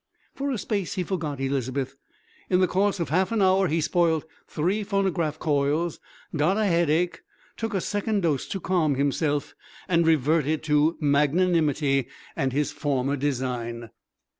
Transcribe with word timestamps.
For 0.33 0.49
a 0.49 0.57
space 0.57 0.95
he 0.95 1.03
forgot 1.03 1.39
Elizabeth. 1.39 1.95
In 2.49 2.59
the 2.59 2.65
course 2.67 2.99
of 2.99 3.09
half 3.09 3.31
an 3.31 3.39
hour 3.39 3.67
he 3.67 3.79
spoilt 3.81 4.25
three 4.47 4.83
phonographic 4.83 5.39
coils, 5.39 5.99
got 6.35 6.57
a 6.57 6.65
headache, 6.65 7.21
took 7.55 7.75
a 7.75 7.81
second 7.81 8.21
dose 8.21 8.47
to 8.47 8.59
calm 8.59 8.95
himself, 8.95 9.53
and 9.87 10.07
reverted 10.07 10.63
to 10.63 10.97
magnanimity 10.99 12.07
and 12.35 12.51
his 12.51 12.71
former 12.71 13.15
design. 13.15 13.91